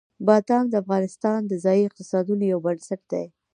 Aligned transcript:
بادام 0.27 0.65
د 0.69 0.73
افغانستان 0.83 1.39
د 1.45 1.53
ځایي 1.63 1.83
اقتصادونو 1.85 2.43
یو 2.51 2.59
بنسټ 2.65 3.01
دی. 3.11 3.25